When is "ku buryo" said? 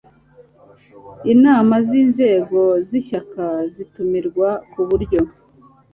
4.71-5.21